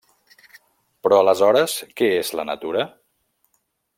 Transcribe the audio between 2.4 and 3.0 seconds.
la natura?